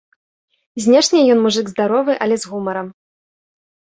[0.85, 2.87] Знешне ён мужык здаровы, але з гумарам.